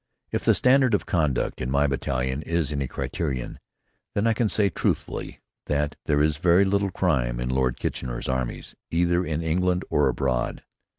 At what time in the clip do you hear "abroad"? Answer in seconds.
10.09-10.63